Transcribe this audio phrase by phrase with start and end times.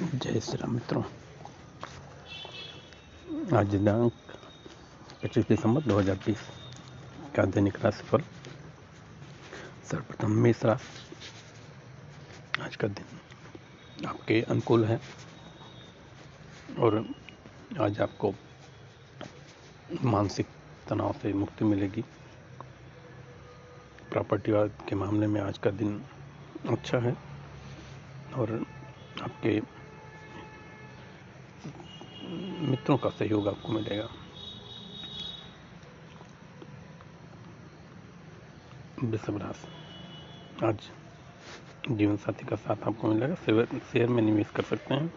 [0.00, 1.02] जय श्री राम मित्रों।
[3.58, 4.12] आज दिनांक
[5.22, 6.36] पच्चीस दिसंबर 2020
[7.36, 8.22] का दैनिक राशिफल
[9.84, 10.88] सर्वप्रथम मेष राशि।
[12.62, 15.00] आज का दिन आपके अनुकूल है
[16.78, 17.04] और
[17.80, 18.34] आज आपको
[20.04, 20.46] मानसिक
[20.88, 22.04] तनाव से मुक्ति मिलेगी।
[24.10, 24.52] प्रॉपर्टी
[24.88, 26.02] के मामले में आज का दिन
[26.68, 27.12] अच्छा है
[28.34, 28.66] और
[29.22, 29.79] आपके
[32.60, 34.08] मित्रों का सहयोग आपको मिलेगा।
[40.68, 40.90] आज
[41.90, 43.34] जीवन साथी का साथ आपको मिलेगा।
[43.78, 45.14] शेयर में निवेश कर सकते हैं।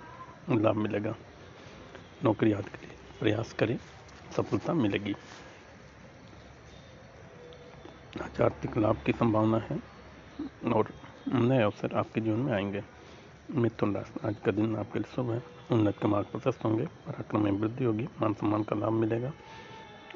[0.60, 1.16] लाभ मिलेगा।
[2.24, 3.78] नौकरी आदि के लिए प्रयास करें।
[4.38, 5.16] सफलता मिलेगी।
[8.24, 9.80] आज आर्थिक लाभ की संभावना है
[10.72, 10.94] और
[11.28, 12.93] नए अवसर आपके जीवन में आएँगे।
[13.52, 17.44] मिथुन राशि। आज का दिन आपके लिए शुभ है। उन्नत के मार्ग प्रशस्त होंगे। पराक्रम
[17.44, 19.27] में वृद्धि होगी। मान सम्मान का लाभ मिलेगा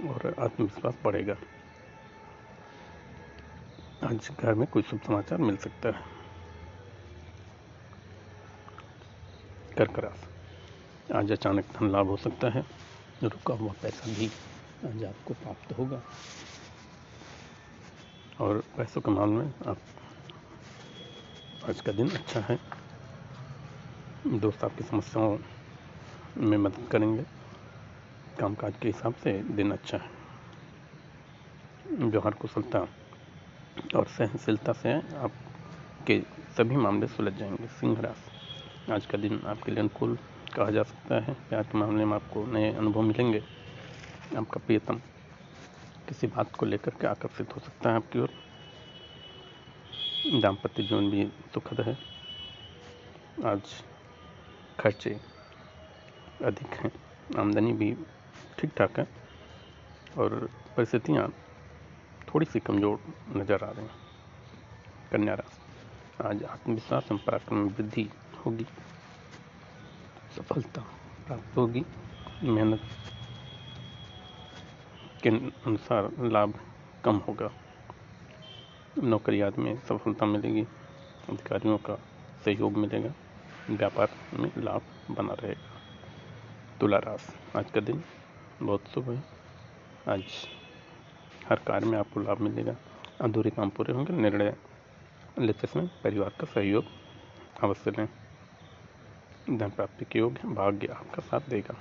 [0.09, 1.36] और आत्मविश्वास बढ़ेगा।
[4.03, 6.03] आज घर में कोई शुभ समाचार मिल सकता है।
[9.78, 12.66] कर्क राशि। आज अचानक धन लाभ हो सकता है।
[13.23, 14.28] रुका हुआ पैसा भी
[14.86, 16.02] आज आपको प्राप्त होगा।
[18.41, 19.78] और पैसों के मामले में आप
[21.69, 22.77] आज का दिन अच्छा है।
[24.28, 25.38] दोस्त आपकी समस्याओं
[26.38, 27.23] में मदद करेंगे।
[28.39, 30.09] कामकाज के हिसाब से दिन अच्छा है।
[31.92, 32.80] व्यवहार कुशलता
[33.95, 36.22] और सहनशीलता से आपके
[36.58, 40.17] सभी मामले सुलझ जाएँगे। सिंह राशि आज का दिन आपके लिए अनुकूल
[40.56, 43.44] कहा जा सकता है। प्यार के मामले में आपको नए अनुभव मिलेंगे।
[44.38, 45.00] आपका प्रियतम
[46.08, 48.30] किसी बात को लेकर के आकर्षित हो सकता है आपकी ओर।
[50.41, 51.97] दाम्पत्य जीवन भी सुखद है।
[53.45, 53.62] आज
[54.80, 55.20] खर्चे
[56.45, 56.92] अधिक हैं,
[57.38, 57.95] आमदनी भी
[58.59, 59.08] ठीक ठाक है
[60.17, 61.28] और परिस्थितियाँ
[62.28, 63.00] थोड़ी सी कमज़ोर
[63.35, 63.96] नज़र आ रही हैं।
[65.12, 65.59] कन्या राशि,
[66.24, 68.09] आज आत्मविश्वास एवं पराक्रम में वृद्धि
[68.46, 68.66] होगी।
[70.38, 70.81] सफलता
[71.28, 71.85] प्राप्त होगी।
[72.44, 72.81] मेहनत
[75.24, 76.59] के अनुसार लाभ
[77.03, 77.51] कम होगा।
[79.03, 80.62] नौकरी में सफलता मिलेगी,
[81.30, 81.96] अधिकारियों का
[82.46, 83.13] सहयोग मिलेगा।
[83.69, 85.72] व्यापार में लाभ बना रहेगा।
[86.79, 88.03] तुला राशि, आज का दिन
[88.63, 89.23] बहुत शुभ है।
[90.07, 90.23] आज
[91.50, 92.75] हर कार्य में आपको लाभ मिलेगा।
[93.22, 94.56] अधूरे काम पूरे होंगे, निर्णय
[95.39, 96.85] लेते समय परिवार का सहयोग
[97.63, 98.09] अवश्य लें।
[99.57, 101.77] धन प्राप्ति के योग भाग्य आपका साथ देगा।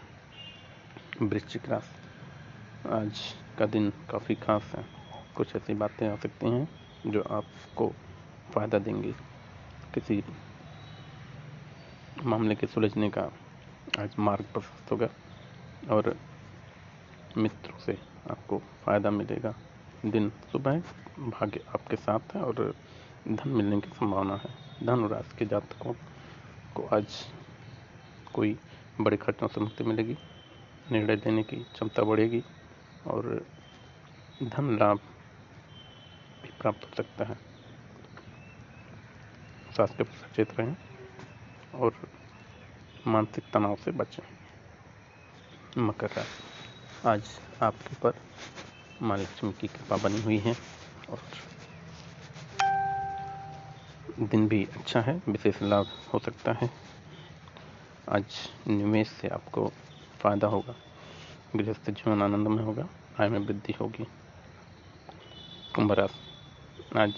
[1.23, 3.21] वृश्चिक राशि, आज
[3.59, 4.87] का दिन काफ़ी खास है।
[5.37, 6.69] कुछ ऐसी बातें आ सकती हैं
[7.07, 7.93] जो आपको
[8.55, 9.13] फ़ायदा देंगी।
[9.95, 10.25] किसी
[12.27, 13.23] मामले के सुलझने का
[13.99, 15.09] आज मार्ग प्रशस्त होगा
[15.91, 16.17] और
[17.37, 17.93] मित्रों से
[18.31, 19.55] आपको फ़ायदा मिलेगा।
[20.07, 20.79] दिन सुबह
[21.19, 22.75] भाग्य आपके साथ है और
[23.29, 24.51] धन मिलने की संभावना है।
[24.87, 25.93] धन और राशि के जातकों
[26.75, 27.07] को आज
[28.35, 28.57] कोई
[29.01, 30.17] बड़े खर्चों से मुक्ति मिलेगी।
[30.93, 32.43] निर्णय देने की क्षमता बढ़ेगी
[33.07, 33.47] और
[34.43, 34.99] धन लाभ
[36.43, 37.39] भी प्राप्त हो सकता है।
[39.77, 40.77] स्वास्थ्य सचेत रहें।
[41.77, 41.93] और
[43.07, 44.23] मानसिक तनाव से बचें।
[45.83, 48.21] मकर राशि। आज आपके ऊपर
[49.03, 50.57] माँ लक्ष्मी की कृपा बनी हुई है
[51.11, 51.19] और
[54.21, 56.71] दिन भी अच्छा है, विशेष लाभ हो सकता है।
[58.09, 58.25] आज
[58.67, 59.73] निवेश से आपको
[60.21, 60.75] फ़ायदा होगा।
[61.57, 62.89] गृहस्थ जीवन आनंद में होगा,
[63.21, 64.05] आय में वृद्धि होगी।
[65.75, 67.15] कुंभ राशि। आज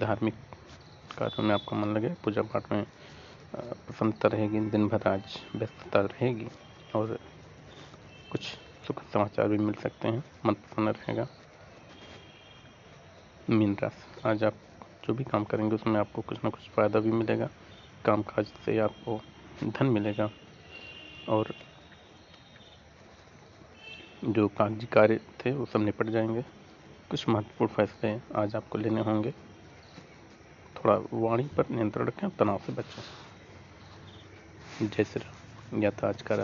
[0.00, 0.34] धार्मिक
[1.18, 2.86] कार्यों में आपका मन लगे पूजा पाठ में
[3.60, 5.22] प्रसन्नता रहेगी, दिन भर आज
[5.56, 6.46] व्यस्तता रहेगी
[6.94, 7.18] और
[8.30, 8.40] कुछ
[8.86, 11.28] सुख समाचार भी मिल सकते हैं। मन प्रसन्न रहेगा।
[13.50, 14.54] मीन राशि, आज आप
[15.04, 17.48] जो भी काम करेंगे, उसमें आपको कुछ ना कुछ फ़ायदा भी मिलेगा।
[18.04, 19.20] काम काज से आपको
[19.64, 20.30] धन मिलेगा
[21.28, 21.54] और
[24.24, 26.42] जो कागज़ी कार्य थे, वो सब निपट जाएँगे।
[27.10, 29.32] कुछ महत्वपूर्ण फैसले आज आपको लेने होंगे।
[30.76, 33.23] थोड़ा वाणी पर नियंत्रण रखें, तनाव से बचें।
[34.80, 36.36] जय श्री राम। या था आज का